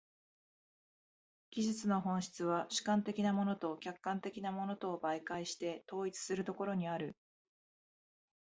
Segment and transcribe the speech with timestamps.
[1.51, 7.15] 技術の本質は主観的なものと客観的なものとを媒介して統一するところにある。